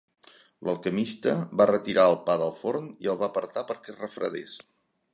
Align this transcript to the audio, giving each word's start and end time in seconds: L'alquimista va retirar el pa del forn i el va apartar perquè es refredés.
L'alquimista 0.69 1.33
va 1.61 1.69
retirar 1.71 2.07
el 2.13 2.17
pa 2.31 2.39
del 2.45 2.57
forn 2.65 2.91
i 3.07 3.13
el 3.15 3.23
va 3.23 3.31
apartar 3.31 3.67
perquè 3.73 3.95
es 3.97 4.05
refredés. 4.09 4.61